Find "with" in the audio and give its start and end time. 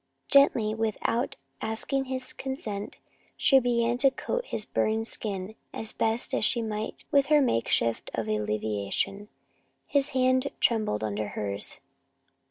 7.11-7.27